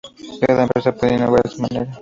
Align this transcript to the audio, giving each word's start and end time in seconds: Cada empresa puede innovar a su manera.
Cada 0.41 0.63
empresa 0.63 0.95
puede 0.95 1.13
innovar 1.13 1.41
a 1.45 1.47
su 1.49 1.61
manera. 1.61 1.87